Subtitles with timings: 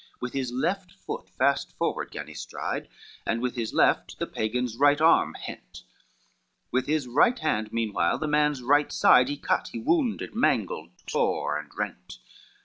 [0.15, 2.89] XVI With his left foot fast forward gan he stride,
[3.23, 5.83] And with his left the Pagan's right arm bent,
[6.71, 11.55] With his right hand meanwhile the man's right side He cut, he wounded, mangled, tore
[11.59, 12.17] and rent.